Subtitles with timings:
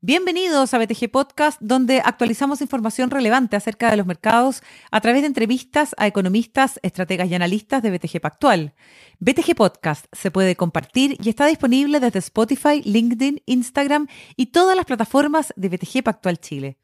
[0.00, 4.62] Bienvenidos a BTG Podcast, donde actualizamos información relevante acerca de los mercados
[4.92, 8.74] a través de entrevistas a economistas, estrategas y analistas de BTG Pactual.
[9.18, 14.06] BTG Podcast se puede compartir y está disponible desde Spotify, LinkedIn, Instagram
[14.36, 16.78] y todas las plataformas de BTG Pactual Chile.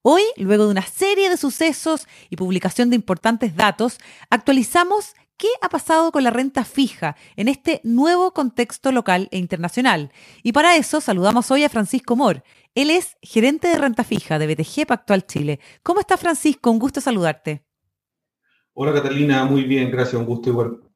[0.00, 3.98] Hoy, luego de una serie de sucesos y publicación de importantes datos,
[4.30, 10.12] actualizamos qué ha pasado con la renta fija en este nuevo contexto local e internacional.
[10.42, 12.42] Y para eso saludamos hoy a Francisco Mor,
[12.74, 15.60] él es gerente de renta fija de BTG Pactual Chile.
[15.82, 16.70] ¿Cómo está Francisco?
[16.70, 17.64] Un gusto saludarte.
[18.72, 20.91] Hola Catalina, muy bien, gracias, un gusto igual.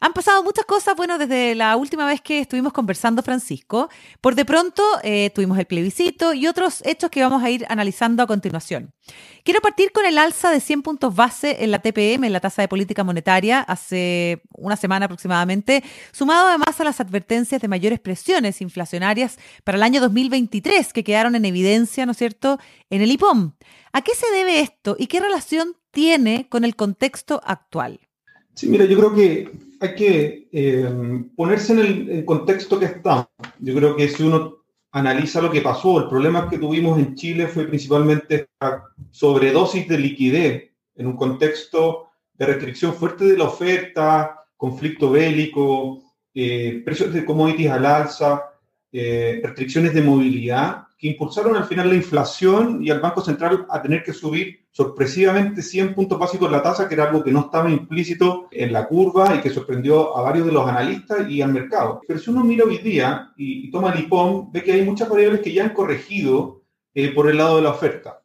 [0.00, 3.88] Han pasado muchas cosas, bueno, desde la última vez que estuvimos conversando, Francisco.
[4.20, 8.22] Por de pronto eh, tuvimos el plebiscito y otros hechos que vamos a ir analizando
[8.22, 8.92] a continuación.
[9.44, 12.62] Quiero partir con el alza de 100 puntos base en la TPM, en la tasa
[12.62, 15.82] de política monetaria, hace una semana aproximadamente,
[16.12, 21.34] sumado además a las advertencias de mayores presiones inflacionarias para el año 2023 que quedaron
[21.36, 22.58] en evidencia, ¿no es cierto?,
[22.90, 23.52] en el IPOM.
[23.92, 28.00] ¿A qué se debe esto y qué relación tiene con el contexto actual?
[28.54, 33.26] Sí, mira, yo creo que hay que eh, ponerse en el, contexto que estamos.
[33.58, 34.58] Yo creo que si uno
[34.92, 39.98] analiza lo que pasó, el problema que tuvimos en Chile fue principalmente esta sobredosis de
[39.98, 46.02] liquidez en un contexto de restricción fuerte de la oferta, conflicto bélico,
[46.34, 48.44] eh, precios de commodities al alza,
[48.92, 53.82] eh, restricciones de movilidad que impulsaron al final la inflación y al Banco Central a
[53.82, 57.70] tener que subir sorpresivamente 100 puntos básicos la tasa, que era algo que no estaba
[57.70, 62.00] implícito en la curva y que sorprendió a varios de los analistas y al mercado.
[62.06, 65.40] Pero si uno mira hoy día y, toma el IPOM, ve que hay muchas variables
[65.40, 66.62] que ya han corregido
[66.94, 68.22] eh, por el lado de la oferta.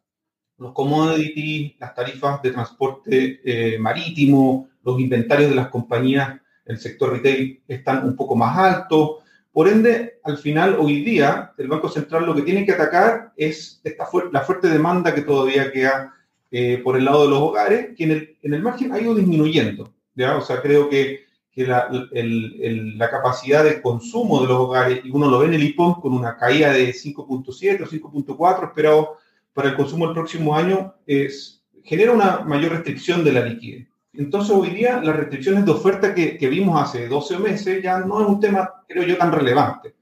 [0.58, 7.12] Los commodities, las tarifas de transporte eh, marítimo, los inventarios de las compañías, el sector
[7.12, 9.21] retail están un poco más altos,
[9.52, 13.80] por ende, al final, hoy día, el Banco Central lo que tiene que atacar es
[13.84, 16.14] esta la fuerte demanda que todavía queda
[16.50, 19.14] eh, por el lado de los hogares, que en el, en el margen ha ido
[19.14, 19.92] disminuyendo.
[20.36, 25.30] O sea, creo que, que la, la, capacidad de consumo de los hogares, y uno
[25.30, 29.16] lo ve en el IPOM con una caída de 5.7 o 5.4 esperado
[29.52, 33.91] para el consumo el próximo año, es, genera una mayor restricción de la liquidez.
[34.14, 38.28] Entonces, hoy día, las restricciones de oferta que, vimos hace 12 meses ya no es
[38.28, 39.94] un tema, creo yo, tan relevante.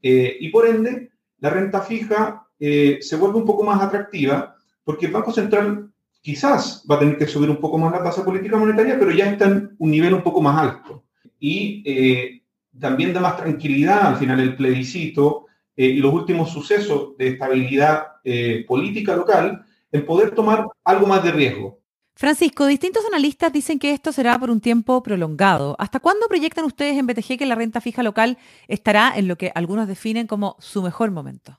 [0.00, 1.10] Eh, y por ende,
[1.40, 5.90] la renta fija eh, se vuelve un poco más atractiva porque el Banco Central
[6.20, 9.30] quizás va a tener que subir un poco más la tasa política monetaria, pero ya
[9.30, 11.04] está en un nivel un poco más alto.
[11.40, 12.42] Y eh,
[12.78, 15.46] también da más tranquilidad al final el plebiscito
[15.78, 18.06] y los últimos sucesos de estabilidad
[18.66, 19.62] política local
[19.92, 21.80] en poder tomar algo más de riesgo.
[22.18, 25.76] Francisco, distintos analistas dicen que esto será por un tiempo prolongado.
[25.78, 28.38] ¿Hasta cuándo proyectan ustedes en BTG que la renta fija local
[28.68, 31.58] estará en lo que algunos definen como su mejor momento?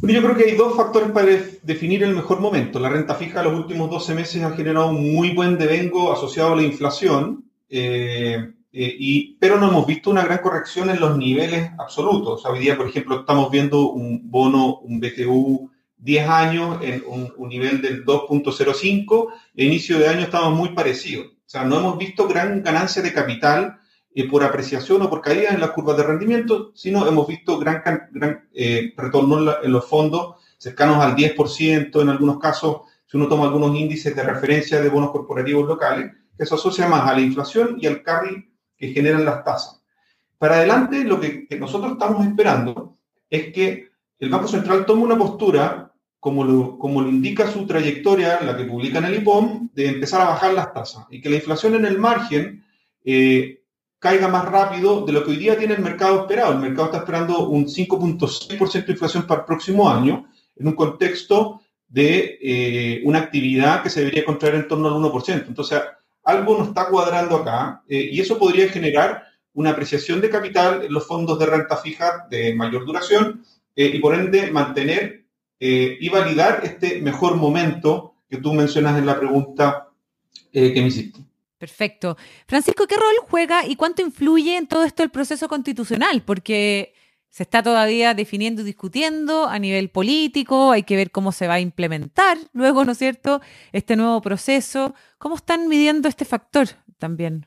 [0.00, 1.26] yo creo que hay dos factores para
[1.64, 2.78] definir el mejor momento.
[2.78, 6.56] La renta fija los últimos 12 meses ha generado un muy buen devengo asociado a
[6.56, 11.72] la inflación, eh, eh, y, pero no hemos visto una gran corrección en los niveles
[11.80, 12.46] absolutos.
[12.46, 15.68] hoy día, por ejemplo, estamos viendo un bono, un BTU
[15.98, 21.26] 10 años en un, nivel del 2.05, el inicio de año estamos muy parecidos.
[21.26, 23.80] O sea, no hemos visto gran ganancia de capital
[24.14, 27.82] eh, por apreciación o por caída en las curvas de rendimiento, sino hemos visto gran,
[28.54, 33.74] eh, retorno en, los fondos cercanos al 10%, en algunos casos, si uno toma algunos
[33.76, 37.86] índices de referencia de bonos corporativos locales, que se asocia más a la inflación y
[37.86, 39.82] al carry que generan las tasas.
[40.36, 42.98] Para adelante, lo que, que nosotros estamos esperando
[43.28, 43.88] es que
[44.20, 45.87] el Banco Central tome una postura
[46.20, 50.20] como lo, como lo indica su trayectoria, la que publica en el IPOM, de empezar
[50.20, 52.64] a bajar las tasas y que la inflación en el margen
[53.04, 53.62] eh,
[54.00, 56.52] caiga más rápido de lo que hoy día tiene el mercado esperado.
[56.52, 61.60] El mercado está esperando un 5.6% de inflación para el próximo año en un contexto
[61.86, 65.46] de eh, una actividad que se debería contraer en torno al 1%.
[65.46, 65.80] Entonces,
[66.24, 69.22] algo no está cuadrando acá eh, y eso podría generar
[69.54, 73.42] una apreciación de capital en los fondos de renta fija de mayor duración
[73.74, 75.27] y por ende mantener
[75.60, 79.88] eh, y validar este mejor momento que tú mencionas en la pregunta
[80.52, 81.20] eh, que me hiciste.
[81.58, 82.16] Perfecto.
[82.46, 86.22] Francisco, ¿qué rol juega y cuánto influye en todo esto el proceso constitucional?
[86.24, 86.94] Porque
[87.30, 91.54] se está todavía definiendo y discutiendo a nivel político, hay que ver cómo se va
[91.54, 93.40] a implementar luego, ¿no es cierto?,
[93.72, 94.94] este nuevo proceso.
[95.18, 96.68] ¿Cómo están midiendo este factor
[96.98, 97.46] también?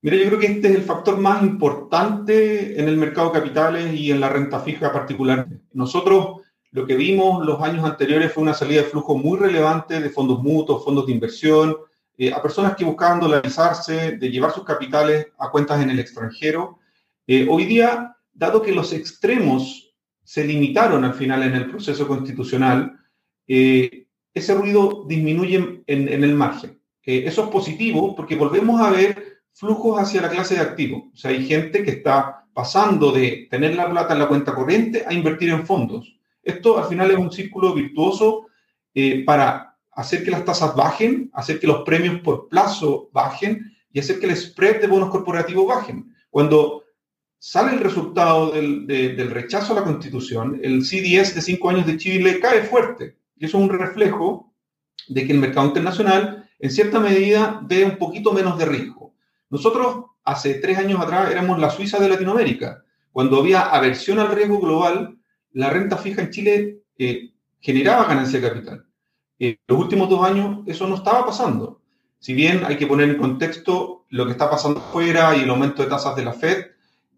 [0.00, 3.94] Mira, yo creo que este es el factor más importante en el mercado de capitales
[3.94, 5.48] y en la renta fija particular.
[5.72, 6.42] Nosotros
[6.76, 10.42] lo que vimos los años anteriores fue una salida de flujo muy relevante de fondos
[10.42, 11.74] mutuos, fondos de inversión,
[12.18, 16.78] eh, a personas que buscaban dolarizarse, de llevar sus capitales a cuentas en el extranjero.
[17.26, 23.00] Eh, hoy día, dado que los extremos se limitaron al final en el proceso constitucional,
[23.48, 26.78] eh, ese ruido disminuye en, el margen.
[27.02, 31.04] eso es positivo porque volvemos a ver flujos hacia la clase de activos.
[31.14, 35.06] O sea, hay gente que está pasando de tener la plata en la cuenta corriente
[35.06, 36.15] a invertir en fondos.
[36.46, 38.46] Esto al final es un círculo virtuoso
[39.26, 44.20] para hacer que las tasas bajen, hacer que los premios por plazo bajen y hacer
[44.20, 46.14] que el spread de bonos corporativos bajen.
[46.30, 46.84] Cuando
[47.38, 51.96] sale el resultado del, del rechazo a la constitución, el CDS de cinco años de
[51.96, 53.16] Chile cae fuerte.
[53.36, 54.52] Y eso es un reflejo
[55.08, 59.14] de que el mercado internacional, en cierta medida, ve un poquito menos de riesgo.
[59.50, 62.84] Nosotros, hace tres años atrás, éramos la Suiza de Latinoamérica.
[63.12, 65.16] Cuando había aversión al riesgo global,
[65.52, 68.86] la renta fija en Chile eh, generaba ganancia de capital.
[69.38, 71.82] En los últimos dos años eso no estaba pasando.
[72.18, 75.82] Si bien hay que poner en contexto lo que está pasando afuera y el aumento
[75.82, 76.66] de tasas de la Fed,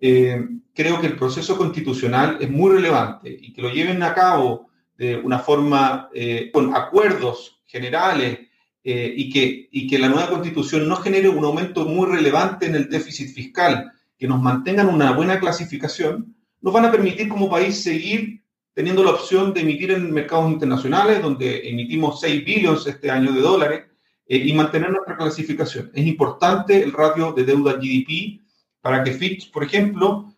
[0.01, 0.45] eh,
[0.75, 5.17] creo que el proceso constitucional es muy relevante y que lo lleven a cabo de
[5.17, 8.41] una forma eh, con acuerdos generales
[8.83, 12.75] eh, y, que, y que la nueva constitución no genere un aumento muy relevante en
[12.75, 17.83] el déficit fiscal, que nos mantengan una buena clasificación, nos van a permitir como país
[17.83, 18.43] seguir
[18.75, 23.41] teniendo la opción de emitir en mercados internacionales, donde emitimos 6 billones este año de
[23.41, 23.85] dólares,
[24.27, 25.91] eh, y mantener nuestra clasificación.
[25.95, 28.41] Es importante el ratio de deuda GDP
[28.81, 30.33] para que Fitch, por ejemplo,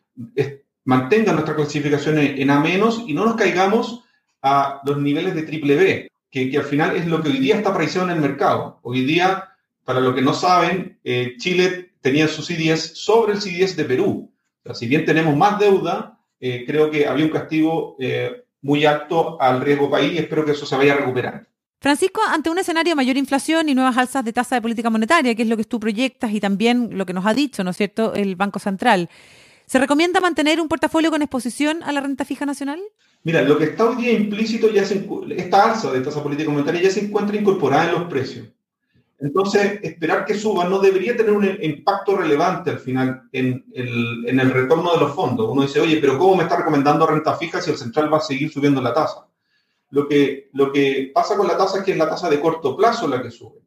[0.85, 2.65] mantenga nuestra clasificación en, A-
[3.07, 4.05] y no nos caigamos
[4.43, 7.57] a los niveles de triple B, que, que, al final es lo que hoy día
[7.57, 8.79] está apreciado en el mercado.
[8.83, 9.49] Hoy día,
[9.85, 14.33] para los que no saben, eh, Chile tenía su CDS sobre el CDS de Perú.
[14.71, 19.41] Sea, si bien tenemos más deuda, eh, creo que había un castigo eh, muy alto
[19.41, 21.47] al riesgo país y espero que eso se vaya recuperando.
[21.81, 25.35] Francisco, ante un escenario de mayor inflación y nuevas alzas de tasa de política monetaria,
[25.35, 27.77] que es lo que tú proyectas y también lo que nos ha dicho, ¿no es
[27.77, 29.09] cierto?, el Banco Central,
[29.65, 32.81] ¿se recomienda mantener un portafolio con exposición a la renta fija nacional?
[33.23, 35.07] Mira, lo que está hoy día implícito, ya se,
[35.37, 38.47] esta alza de tasa política monetaria ya se encuentra incorporada en los precios.
[39.21, 44.93] Entonces, esperar que suba no debería tener un impacto relevante al final en el, retorno
[44.95, 45.49] de los fondos.
[45.51, 48.23] Uno dice, oye, pero ¿cómo me está recomendando renta fija si el central va a
[48.23, 49.27] seguir subiendo la tasa?
[49.91, 52.77] Lo que, lo que pasa con la tasa es que es la tasa de corto
[52.77, 53.61] plazo la que sube.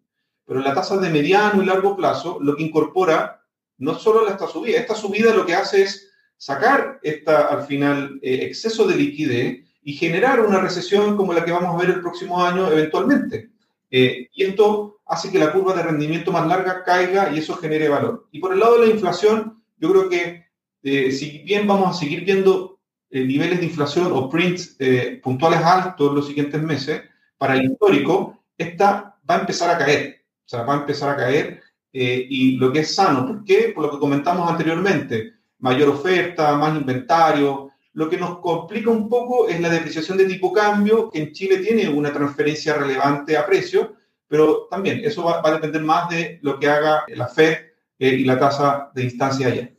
[0.45, 3.41] Pero la tasa de mediano y largo plazo lo que incorpora
[3.77, 8.39] no solo esta subida, esta subida lo que hace es sacar esta, al final eh,
[8.41, 12.44] exceso de liquidez y generar una recesión como la que vamos a ver el próximo
[12.44, 13.52] año eventualmente.
[13.95, 17.90] Eh, y esto hace que la curva de rendimiento más larga caiga y eso genere
[17.90, 18.28] valor.
[18.31, 20.48] Y por el lado de la inflación, yo creo que
[20.81, 22.80] eh, si bien vamos a seguir viendo
[23.12, 27.04] eh, niveles de inflación o prints eh, puntuales altos los siguientes meses,
[27.38, 30.25] para el histórico, esta va a empezar a caer.
[30.44, 31.62] O sea, va a empezar a caer
[31.92, 33.28] eh, y lo que es sano.
[33.28, 33.72] ¿Por qué?
[33.75, 35.34] Por lo que comentamos anteriormente.
[35.60, 37.69] Mayor oferta, más inventario.
[37.94, 41.57] Lo que nos complica un poco es la depreciación de tipo cambio, que en Chile
[41.57, 43.95] tiene una transferencia relevante a precio,
[44.28, 47.54] pero también eso va, va a depender más de lo que haga la Fed
[48.00, 49.69] eh, y la tasa de instancia allá.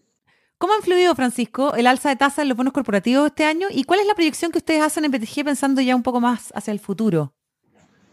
[0.59, 3.67] ¿Cómo ha influido, Francisco, el alza de tasa en los bonos corporativos este año?
[3.71, 6.53] ¿Y cuál es la proyección que ustedes hacen en BTG pensando ya un poco más
[6.55, 7.35] hacia el futuro?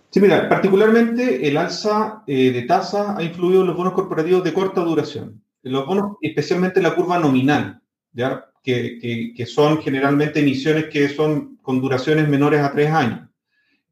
[0.10, 4.54] Sí, mira, particularmente el alza eh, de tasa ha influido en los bonos corporativos de
[4.54, 5.42] corta duración.
[5.64, 7.82] En los bonos, especialmente la curva nominal,
[8.12, 8.51] ¿ya?
[8.64, 13.28] Que, que, que, son generalmente emisiones que son con duraciones menores a tres años.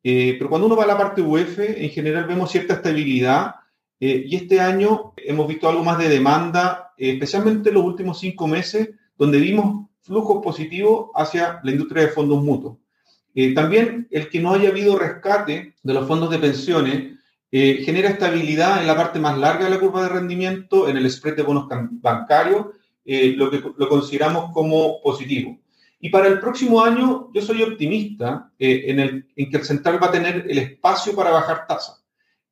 [0.04, 3.56] Eh, pero cuando uno va a la parte UF, en general vemos cierta estabilidad
[4.00, 8.20] eh, y este año hemos visto algo más de demanda, eh, especialmente en los últimos
[8.20, 12.78] cinco meses, donde vimos flujos positivos hacia la industria de fondos mutuos.
[13.36, 17.20] Eh, también el que no haya habido rescate de los fondos de pensiones
[17.52, 21.10] eh, genera estabilidad en la parte más larga de la curva de rendimiento, en el
[21.10, 22.68] spread de bonos bancarios,
[23.12, 25.58] eh, lo que lo consideramos como positivo.
[26.00, 30.12] Y para el próximo año yo soy optimista en, el, que el central va a
[30.12, 32.04] tener el espacio para bajar tasa.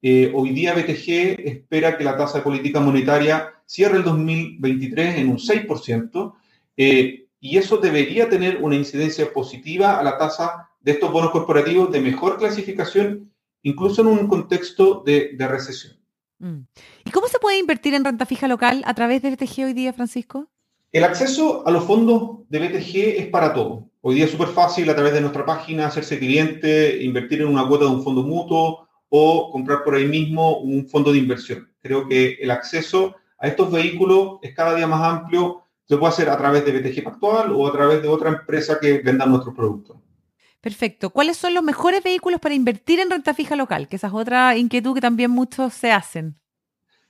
[0.01, 5.37] hoy día BTG espera que la tasa de política monetaria cierre el 2023 en un
[5.37, 6.33] 6%.
[6.75, 12.01] y eso debería tener una incidencia positiva a la tasa de estos bonos corporativos de
[12.01, 15.96] mejor clasificación, incluso en un contexto de recesión.
[16.39, 16.61] Mm.
[17.05, 19.93] ¿Y cómo se puede invertir en renta fija local a través de BTG hoy día,
[19.93, 20.47] Francisco?
[20.91, 23.89] El acceso a los fondos de BTG es para todo.
[24.01, 27.67] Hoy día es súper fácil a través de nuestra página hacerse cliente, invertir en una
[27.67, 31.69] cuota de un fondo mutuo o comprar por ahí mismo un fondo de inversión.
[31.81, 35.63] Creo que el acceso a estos vehículos es cada día más amplio.
[35.85, 38.99] Se puede hacer a través de BTG Pactual o a través de otra empresa que
[38.99, 39.97] venda nuestros productos.
[40.67, 41.11] Perfecto.
[41.11, 43.87] ¿Cuáles son los mejores vehículos para invertir en renta fija local?
[43.87, 46.35] Que esa es otra inquietud que también muchos se hacen.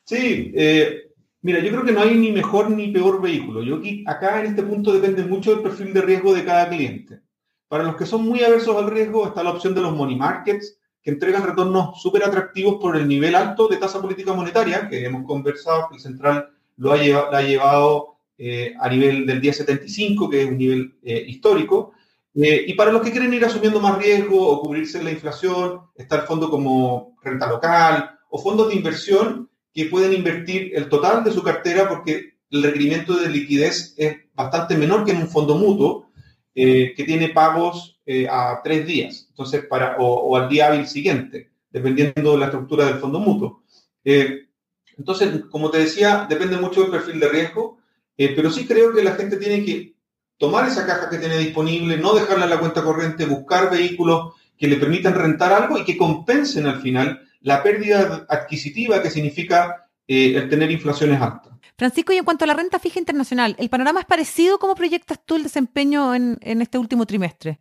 [0.04, 1.12] Sí, eh,
[1.42, 3.64] mira, yo creo que no hay ni mejor ni peor vehículo.
[3.64, 7.22] Yo aquí, acá en este punto depende mucho del perfil de riesgo de cada cliente.
[7.68, 10.78] Para los que son muy aversos al riesgo está la opción de los money markets,
[11.02, 15.26] que entregan retornos súper atractivos por el nivel alto de tasa política monetaria, que hemos
[15.26, 20.60] conversado, que el central lo ha llevado, eh, a nivel del 10,75, que es un
[20.60, 21.94] nivel eh, histórico.
[22.40, 26.18] Eh, y para los que quieren ir asumiendo más riesgo o cubrirse la inflación, está
[26.18, 31.32] el fondo como renta local o fondos de inversión que pueden invertir el total de
[31.32, 36.12] su cartera porque el requerimiento de liquidez es bastante menor que en un fondo mutuo
[36.54, 41.50] eh, que tiene pagos eh, a tres días, entonces para, o, al día hábil siguiente,
[41.72, 43.64] dependiendo de la estructura del fondo mutuo.
[44.04, 47.80] Entonces, como te decía, depende mucho del perfil de riesgo,
[48.16, 49.97] pero sí creo que la gente tiene que
[50.38, 54.68] tomar esa caja que tiene disponible, no dejarla en la cuenta corriente, buscar vehículos que
[54.68, 60.34] le permitan rentar algo y que compensen al final la pérdida adquisitiva que significa eh,
[60.36, 61.54] el tener inflaciones altas.
[61.78, 64.58] Francisco, y en cuanto a la renta fija internacional, ¿el panorama es parecido?
[64.58, 67.60] ¿Cómo proyectas tú el desempeño en, este último trimestre?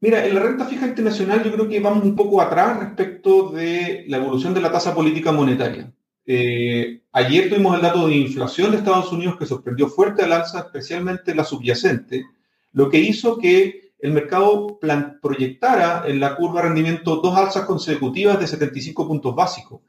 [0.00, 4.04] Mira, en la renta fija internacional yo creo que vamos un poco atrás respecto de
[4.08, 5.92] la evolución de la tasa política monetaria.
[6.30, 10.58] Eh, ayer tuvimos el dato de inflación de Estados Unidos que sorprendió fuerte al alza,
[10.58, 12.26] especialmente la subyacente,
[12.72, 14.78] lo que hizo que el mercado
[15.22, 19.80] proyectara en la curva rendimiento dos alzas consecutivas de 75 puntos básicos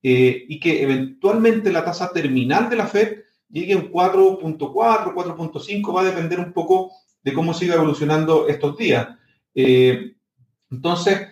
[0.00, 5.94] eh, y que eventualmente la tasa terminal de la Fed llegue a un 4.4, 4.5,
[5.96, 6.92] va a depender un poco
[7.24, 9.08] de cómo siga evolucionando estos días.
[9.52, 10.14] Eh,
[10.70, 11.26] entonces,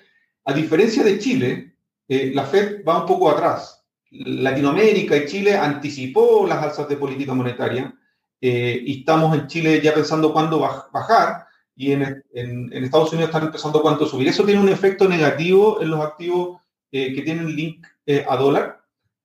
[0.44, 1.76] a diferencia de Chile,
[2.08, 3.75] eh, la Fed va un poco atrás.
[4.25, 7.94] Latinoamérica y Chile anticipó las alzas de política monetaria
[8.40, 11.46] y estamos en Chile ya pensando cuándo bajar
[11.76, 14.28] y en, en, Estados Unidos están empezando cuánto subir.
[14.28, 18.80] Eso tiene un efecto negativo en los activos eh, que tienen link eh, a dólar,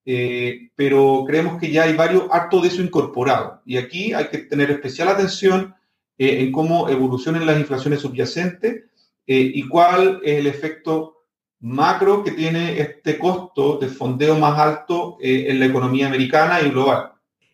[0.05, 3.62] eh, pero creemos que ya hay varios actos de eso incorporado.
[3.65, 5.74] Y aquí hay que tener especial atención
[6.17, 8.83] en cómo evolucionan las inflaciones subyacentes
[9.25, 11.21] y cuál es el efecto
[11.62, 17.12] macro que tiene este costo de fondeo más alto en la economía americana y global.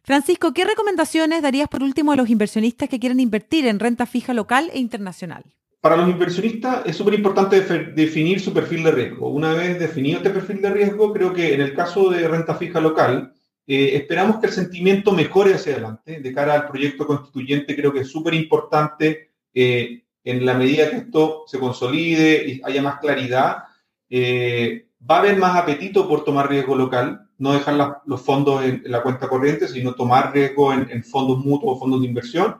[0.07, 4.33] Francisco, ¿qué recomendaciones darías por último a los inversionistas que quieren invertir en renta fija
[4.33, 5.43] local e internacional?
[5.81, 9.29] Para los inversionistas es súper importante definir su perfil de riesgo.
[9.29, 12.79] Una vez definido este perfil de riesgo, creo que en el caso de renta fija
[12.79, 13.33] local,
[13.67, 16.21] eh, esperamos que el sentimiento mejore hacia adelante.
[16.21, 20.97] De cara al proyecto constituyente, creo que es súper importante eh, en la medida que
[20.97, 23.63] esto se consolide y haya más claridad,
[24.09, 28.83] eh, va a haber más apetito por tomar riesgo local no dejar los fondos en,
[28.85, 32.57] la cuenta corriente, sino tomar riesgo en, fondos mutuos o fondos de inversión.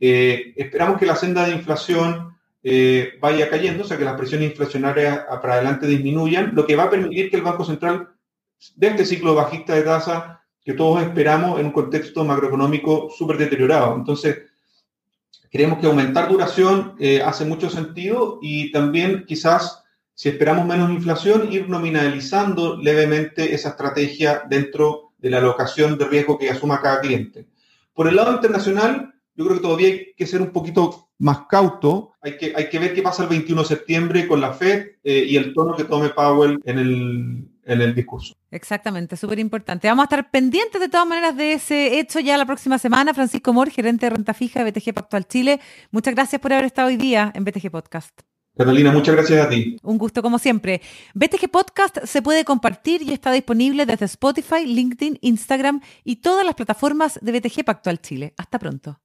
[0.00, 4.50] Eh, esperamos que la senda de inflación eh, vaya cayendo, o sea, que las presiones
[4.50, 8.08] inflacionarias para adelante disminuyan, lo que va a permitir que el Banco Central
[8.76, 13.94] de este ciclo bajista de tasa que todos esperamos en un contexto macroeconómico súper deteriorado.
[13.94, 14.38] Entonces,
[15.50, 19.83] creemos que aumentar duración eh, hace mucho sentido y también quizás
[20.14, 26.38] si esperamos menos inflación, ir nominalizando levemente esa estrategia dentro de la alocación de riesgo
[26.38, 27.46] que asuma cada cliente.
[27.92, 32.12] Por el lado internacional, yo creo que todavía hay que ser un poquito más cauto.
[32.20, 35.24] Hay que, hay que ver qué pasa el 21 de septiembre con la Fed eh,
[35.28, 38.34] y el tono que tome Powell en el, en el discurso.
[38.50, 39.88] Exactamente, súper importante.
[39.88, 43.14] Vamos a estar pendientes de todas maneras de ese hecho ya la próxima semana.
[43.14, 45.60] Francisco Mor, gerente de renta fija de BTG Pactual Chile.
[45.90, 48.33] Muchas gracias por haber estado hoy día en BTG Podcast.
[48.56, 49.76] Catalina, muchas gracias a ti.
[49.82, 50.80] Un gusto como siempre.
[51.14, 56.54] BTG Podcast se puede compartir y está disponible desde Spotify, LinkedIn, Instagram y todas las
[56.54, 58.32] plataformas de BTG Pactual Chile.
[58.36, 59.00] Hasta pronto.